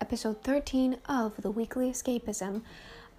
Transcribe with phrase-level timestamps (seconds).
[0.00, 2.62] episode 13 of the Weekly Escapism.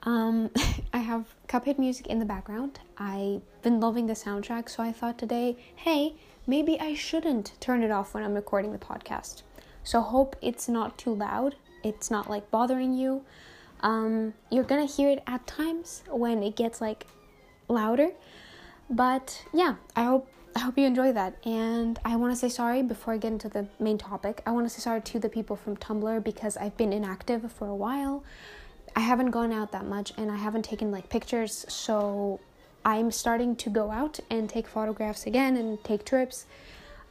[0.04, 0.50] Um,
[0.93, 2.79] I have Cuphead music in the background.
[2.97, 6.15] I've been loving the soundtrack, so I thought today, hey,
[6.46, 9.42] maybe I shouldn't turn it off when I'm recording the podcast.
[9.83, 13.23] So, hope it's not too loud, it's not like bothering you.
[13.82, 17.06] Um, you're gonna hear it at times when it gets like
[17.68, 18.09] louder,
[18.89, 21.36] but yeah, I hope I hope you enjoy that.
[21.46, 24.42] And I want to say sorry before I get into the main topic.
[24.43, 27.68] I want to say sorry to the people from Tumblr because I've been inactive for
[27.68, 28.24] a while.
[28.96, 32.39] I haven't gone out that much and I haven't taken like pictures, so
[32.84, 36.48] I'm starting to go out and take photographs again and take trips.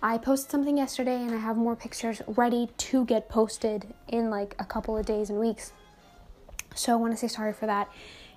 [0.02, 4.56] I posted something yesterday and I have more pictures ready to get posted in like
[4.58, 5.72] a couple of days and weeks.
[6.74, 7.88] So I want to say sorry for that.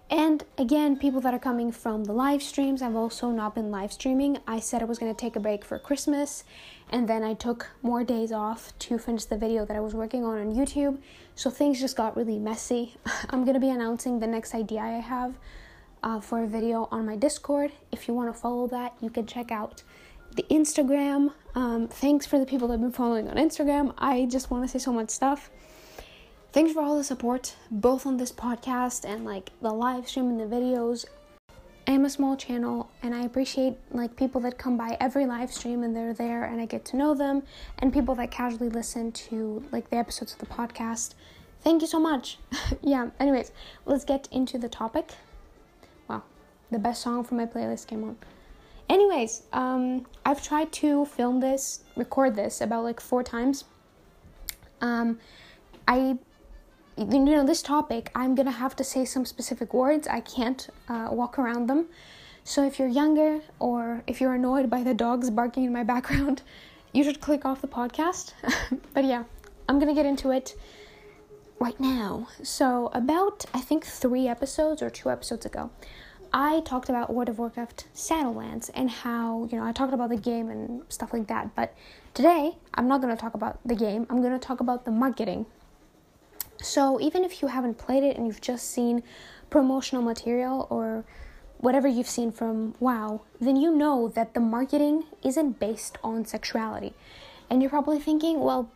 [0.09, 3.93] And again, people that are coming from the live streams, I've also not been live
[3.93, 4.39] streaming.
[4.47, 6.43] I said I was going to take a break for Christmas,
[6.89, 10.25] and then I took more days off to finish the video that I was working
[10.25, 10.97] on on YouTube.
[11.35, 12.95] So things just got really messy.
[13.30, 15.35] I'm going to be announcing the next idea I have
[16.02, 17.71] uh, for a video on my Discord.
[17.91, 19.83] If you want to follow that, you can check out
[20.35, 21.33] the Instagram.
[21.53, 23.93] Um, thanks for the people that have been following on Instagram.
[23.99, 25.52] I just want to say so much stuff
[26.52, 30.39] thanks for all the support, both on this podcast and like the live stream and
[30.39, 31.05] the videos.
[31.88, 35.52] I am a small channel and I appreciate like people that come by every live
[35.52, 37.44] stream and they're there and I get to know them
[37.80, 41.14] and people that casually listen to like the episodes of the podcast.
[41.61, 42.38] Thank you so much.
[42.81, 43.52] yeah, anyways,
[43.86, 45.09] let's get into the topic.
[46.08, 46.23] Wow,
[46.72, 48.17] the best song from my playlist came on.
[48.88, 53.66] Anyways, um I've tried to film this, record this about like 4 times.
[54.81, 55.20] Um
[55.88, 56.20] I
[57.00, 60.05] you know this topic i'm gonna have to say some specific words.
[60.08, 61.87] I can't uh, walk around them.
[62.43, 66.42] So if you're younger or if you're annoyed by the dogs barking in my background
[66.92, 68.33] you should click off the podcast.
[68.93, 69.23] But yeah
[69.70, 70.58] i'm gonna get into it
[71.60, 72.27] right now.
[72.43, 75.70] So about i think three episodes or two episodes ago
[76.33, 80.17] i talked about world of warcraft shadowlands and how you know i talked about the
[80.17, 81.55] game and stuff like that.
[81.55, 81.73] But
[82.14, 84.05] today i'm not to talk about the game.
[84.10, 85.45] I'm to talk about the marketing
[86.61, 89.03] so, even if you haven't played it and you've just seen
[89.49, 91.05] promotional material or
[91.58, 96.93] whatever you've seen from WoW, then you know that the marketing isn't based on sexuality.
[97.49, 98.71] And you're probably thinking, well,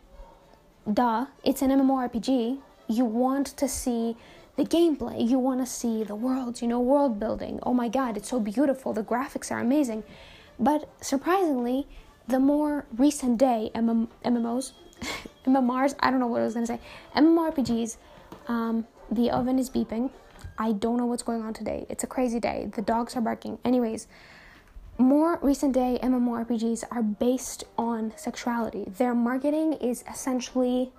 [0.90, 2.58] duh, it's an MMORPG.
[2.88, 4.16] You want to see
[4.56, 7.58] the gameplay, you want to see the world, you know, world building.
[7.64, 10.04] Oh my god, it's so beautiful, the graphics are amazing.
[10.58, 11.88] But surprisingly,
[12.28, 14.72] the more recent day MM- MMOs
[15.46, 16.80] MMRs, I don't know what I was gonna say.
[17.16, 17.96] MMORPGs,
[18.48, 20.10] um, the oven is beeping.
[20.58, 21.86] I don't know what's going on today.
[21.88, 22.70] It's a crazy day.
[22.74, 23.58] The dogs are barking.
[23.64, 24.06] Anyways,
[24.98, 28.84] more recent day MMORPGs are based on sexuality.
[28.98, 30.92] Their marketing is essentially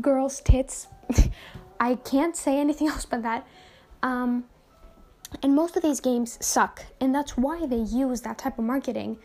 [0.00, 0.86] girls' tits.
[1.80, 3.46] I can't say anything else but that.
[4.02, 4.44] Um,
[5.42, 9.18] and most of these games suck, and that's why they use that type of marketing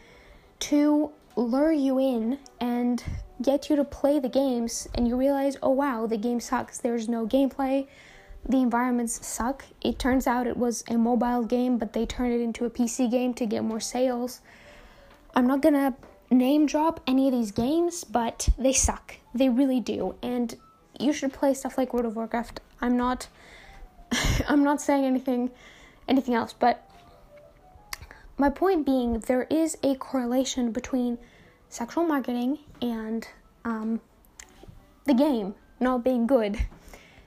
[0.59, 3.03] to lure you in and
[3.41, 6.77] get you to play the games and you realize, oh wow, the game sucks.
[6.77, 7.87] There's no gameplay.
[8.47, 9.65] The environments suck.
[9.81, 13.09] It turns out it was a mobile game, but they turned it into a PC
[13.09, 14.41] game to get more sales.
[15.35, 15.95] I'm not gonna
[16.31, 19.15] name drop any of these games, but they suck.
[19.33, 20.15] They really do.
[20.21, 20.55] And
[20.99, 22.59] you should play stuff like World of Warcraft.
[22.81, 23.27] I'm not
[24.47, 25.51] I'm not saying anything
[26.07, 26.88] anything else, but
[28.39, 31.17] my point being there is a correlation between
[31.67, 33.27] sexual marketing and
[33.65, 33.99] um,
[35.05, 36.57] the game not being good.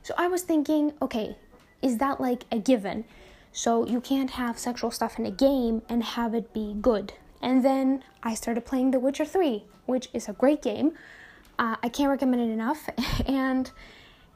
[0.02, 1.36] So I was thinking, okay,
[1.82, 3.04] is that like a given?
[3.52, 7.12] So you can't have sexual stuff in a game and have it be good.
[7.42, 10.92] And then I started playing The Witcher 3, which is a great game.
[11.58, 12.88] Uh, I can't recommend it enough.
[13.26, 13.70] and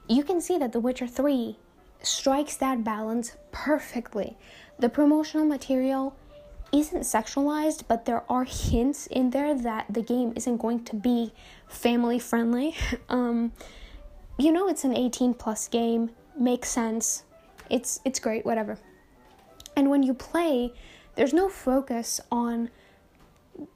[0.08, 1.56] you can see that The Witcher 3
[2.02, 4.36] strikes that balance perfectly.
[4.78, 6.14] The promotional material
[6.72, 11.32] isn't sexualized, but there are hints in there that the game isn't going to be
[11.68, 12.74] family friendly.
[13.08, 13.52] um,
[14.38, 17.24] you know, it's an 18 plus game, makes sense.
[17.70, 18.78] It's it's great, whatever.
[19.74, 20.72] And when you play,
[21.16, 22.70] there's no focus on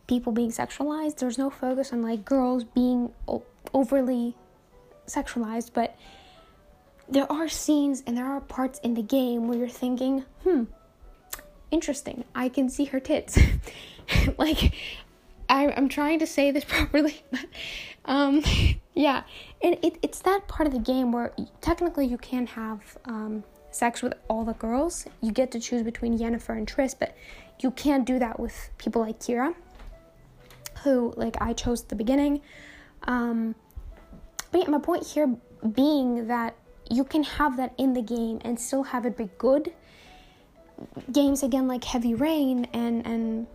[0.07, 1.19] people being sexualized.
[1.19, 3.43] There's no focus on like girls being o-
[3.73, 4.37] overly
[5.07, 5.97] sexualized, but
[7.09, 10.65] there are scenes and there are parts in the game where you're thinking, "Hmm,
[11.71, 12.25] interesting.
[12.35, 13.39] I can see her tits.
[14.39, 14.75] like,
[15.49, 17.47] I, I'm trying to say this properly, but
[18.05, 18.43] um,
[18.95, 19.23] yeah,
[19.63, 24.03] and it, it's that part of the game where technically you can have um, sex
[24.03, 25.07] with all the girls.
[25.21, 27.17] You get to choose between Yennefer and Triss, but
[27.61, 29.55] you can't do that with people like Keira,
[30.83, 32.41] who like I chose at the beginning.
[33.05, 33.55] Um,
[34.51, 35.37] but yeah, my point here
[35.73, 36.57] being that
[36.91, 39.73] you can have that in the game and still have it be good.
[41.13, 43.47] Games again like Heavy Rain and and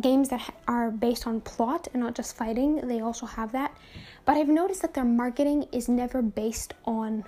[0.00, 3.76] games that are based on plot and not just fighting, they also have that.
[4.24, 7.24] But I've noticed that their marketing is never based on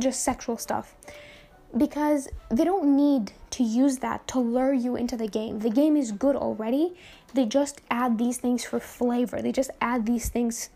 [0.00, 0.94] just sexual stuff
[1.76, 5.58] because they don't need to use that to lure you into the game.
[5.58, 6.94] The game is good already.
[7.34, 9.42] They just add these things for flavor.
[9.42, 10.70] They just add these things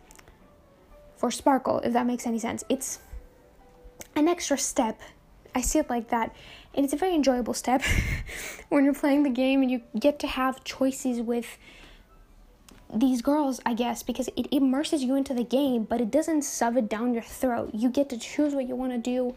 [1.17, 2.65] for sparkle, if that makes any sense.
[2.69, 2.99] It's
[4.15, 5.01] an extra step.
[5.55, 6.35] I see it like that.
[6.79, 7.83] And it's a very enjoyable step
[8.69, 11.59] when you're playing the game and you get to have choices with
[12.95, 16.77] these girls, I guess, because it immerses you into the game, but it doesn't shove
[16.77, 17.71] it down your throat.
[17.75, 19.35] You get to choose what you want to do.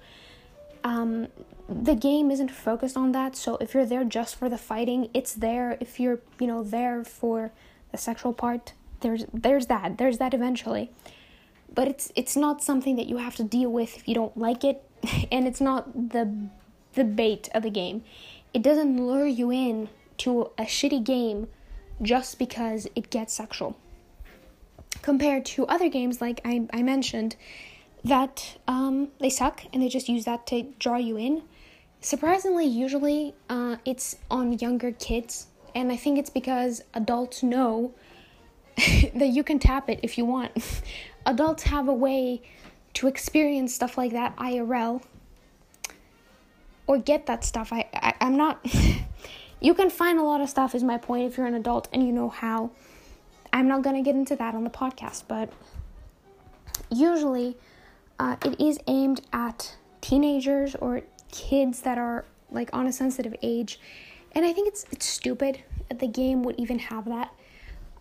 [0.84, 1.30] Um,
[1.68, 5.34] the game isn't focused on that, so if you're there just for the fighting, it's
[5.34, 5.80] there.
[5.80, 7.52] If you're, you know, there for
[7.92, 9.98] the sexual part, there's there's that.
[9.98, 10.92] There's that eventually.
[11.74, 14.64] But it's it's not something that you have to deal with if you don't like
[14.64, 14.84] it,
[15.32, 16.52] and it's not the
[16.94, 18.04] the bait of the game.
[18.54, 19.90] It doesn't lure you in
[20.20, 21.48] to a shitty game
[22.02, 23.78] just because it gets sexual.
[25.02, 27.36] Compared to other games, like I, I mentioned,
[28.04, 31.44] that um, they suck and they just use that to draw you in.
[32.02, 37.94] Surprisingly, usually uh, it's on younger kids, and I think it's because adults know
[38.78, 40.52] that you can tap it if you want.
[41.26, 42.42] adults have a way
[42.96, 45.02] to experience stuff like that IRL
[46.92, 47.72] or get that stuff.
[47.72, 48.60] I, I I'm not.
[49.62, 50.76] you can find a lot of stuff.
[50.76, 52.72] Is my point if you're an adult and you know how.
[53.54, 55.52] I'm not gonna get into that on the podcast, but
[56.90, 57.58] usually
[58.20, 61.02] uh, it is aimed at teenagers or
[61.32, 63.80] kids that are like on a sensitive age,
[64.34, 67.34] and I think it's it's stupid that the game would even have that.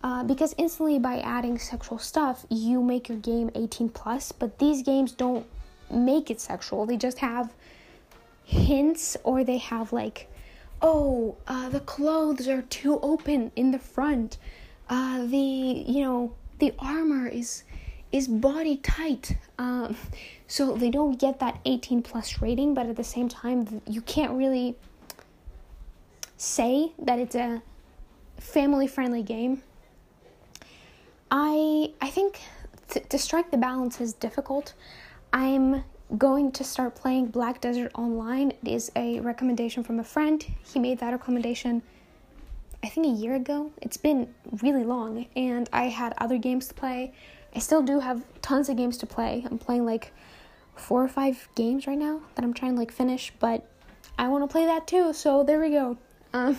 [0.03, 4.81] Uh, because instantly by adding sexual stuff you make your game 18 plus but these
[4.81, 5.45] games don't
[5.91, 7.53] make it sexual they just have
[8.51, 10.27] hints or they have like
[10.81, 14.37] oh uh, the clothes are too open in the front.
[14.89, 17.63] Uh, the you know the armor is
[18.11, 19.37] is body tight.
[19.57, 19.95] Um,
[20.47, 24.33] so they don't get that 18 plus rating but at the same time you can't
[24.33, 24.75] really
[26.35, 27.61] say that it's a
[28.37, 29.63] family friendly game.
[31.33, 32.41] I i think
[32.89, 34.73] to strike the balance is difficult.
[35.31, 35.85] I'm
[36.17, 38.51] going to start playing Black Desert Online.
[38.51, 40.45] It is a recommendation from a friend.
[40.63, 41.81] He made that recommendation,
[42.83, 43.71] I think, a year ago.
[43.81, 47.13] It's been really long, and I had other games to play.
[47.55, 49.45] I still do have tons of games to play.
[49.49, 50.13] I'm playing like
[50.75, 53.65] four or five games right now that I'm trying to like finish, but
[54.17, 55.97] I want to play that too, so there we go.
[56.33, 56.57] Um,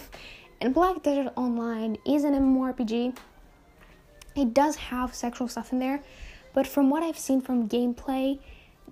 [0.60, 3.16] and Black Desert Online is an MMORPG.
[4.34, 6.02] It does have sexual stuff in there,
[6.54, 8.38] but from what I've seen from gameplay,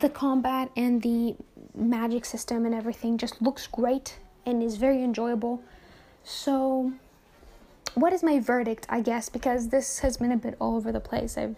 [0.00, 1.36] the combat and the
[1.74, 5.62] magic system and everything just looks great and is very enjoyable.
[6.24, 6.92] So,
[7.94, 11.00] what is my verdict, I guess, because this has been a bit all over the
[11.00, 11.36] place.
[11.36, 11.56] I've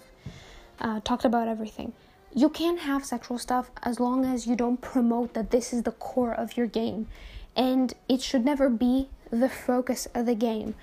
[0.80, 1.92] uh, talked about everything.
[2.34, 5.92] You can have sexual stuff as long as you don't promote that this is the
[5.92, 7.08] core of your game,
[7.54, 10.74] and it should never be the focus of the game.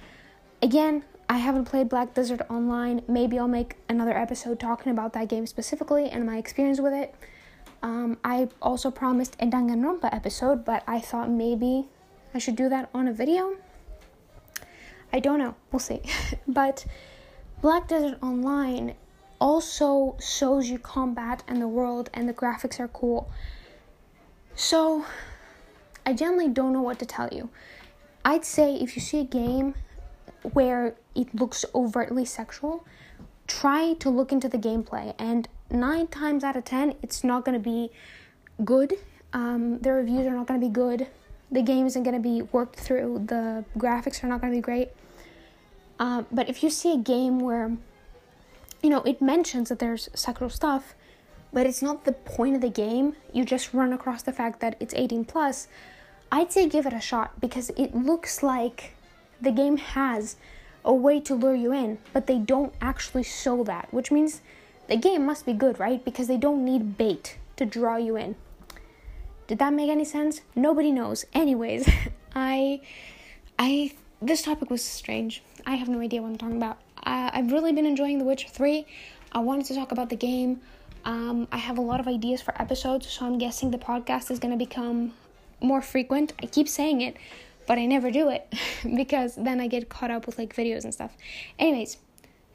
[0.62, 3.01] Again, I haven't played Black Desert Online.
[3.08, 7.16] Maybe I'll make another episode talking about that game specifically and my experience with it.
[7.82, 11.88] Um, I also promised a Danganronpa episode, but I thought maybe
[12.34, 13.56] I should do that on a video.
[15.12, 15.56] I don't know.
[15.72, 16.02] We'll see.
[16.48, 16.86] but
[17.62, 18.96] Black Desert Online
[19.40, 23.32] also shows you combat and the world, and the graphics are cool.
[24.56, 25.06] So,
[26.06, 27.50] I generally don't know what to tell you.
[28.26, 29.76] I'd say if you see a game
[30.54, 32.86] where it looks overtly sexual,
[33.48, 37.58] try to look into the gameplay and nine times out of ten, it's not going
[37.58, 37.92] to be
[38.64, 38.94] good.
[39.34, 41.08] Um, the reviews are not going to be good.
[41.52, 43.24] The game isn't going to be worked through.
[43.28, 44.90] The graphics are not going to be great.
[46.00, 47.76] Um, but if you see a game where,
[48.82, 50.96] you know, it mentions that there's sexual stuff,
[51.52, 54.76] but it's not the point of the game, you just run across the fact that
[54.80, 55.68] it's 18 plus,
[56.32, 58.96] I'd say give it a shot because it looks like
[59.42, 60.36] the game has
[60.86, 64.42] a way to lure you in, but they don't actually show that, which means
[64.89, 66.03] the game must be good, right?
[66.03, 68.36] Because they don't need bait to draw you in.
[69.48, 70.41] Did that make any sense?
[70.55, 71.25] Nobody knows.
[71.34, 71.89] Anyways,
[72.36, 72.81] I
[73.58, 75.43] I this topic was strange.
[75.65, 76.79] I have no idea what I'm talking about.
[77.03, 78.86] I've really been enjoying The Witcher 3.
[79.31, 80.60] I wanted to talk about the game.
[81.05, 84.39] Um, I have a lot of ideas for episodes, so I'm guessing the podcast is
[84.39, 85.13] going to become
[85.62, 86.34] more frequent.
[86.43, 87.15] I keep saying it,
[87.65, 88.53] but I never do it
[88.96, 91.15] because then I get caught up with like videos and stuff.
[91.58, 91.98] Anyways,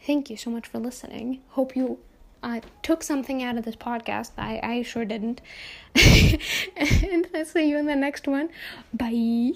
[0.07, 1.41] thank you so much for listening.
[1.51, 1.99] Hope you
[2.45, 4.33] uh, took something out of this podcast.
[4.37, 5.41] I, I sure didn't.
[5.97, 8.51] and I'll see you in the next one.
[8.93, 9.53] Bye.